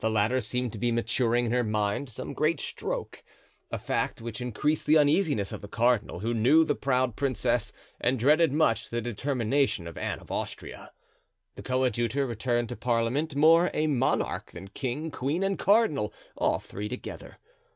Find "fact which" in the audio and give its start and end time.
3.77-4.41